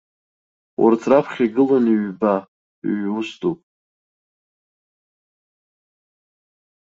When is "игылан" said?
1.47-1.85